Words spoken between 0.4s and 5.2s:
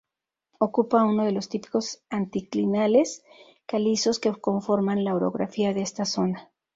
Ocupa uno de los típicos anticlinales calizos que conforman la